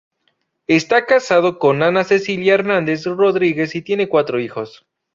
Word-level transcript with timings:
Esta 0.65 1.05
casado 1.05 1.59
con 1.59 1.83
Ana 1.83 2.03
Cecilia 2.03 2.55
Hernández 2.55 3.05
Rodríguez 3.05 3.75
y 3.75 3.83
tiene 3.83 4.09
cuatro 4.09 4.39
hijos. 4.39 4.83